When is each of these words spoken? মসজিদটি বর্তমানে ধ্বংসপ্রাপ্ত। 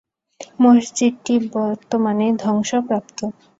মসজিদটি 0.59 1.33
বর্তমানে 1.55 2.27
ধ্বংসপ্রাপ্ত। 2.39 3.19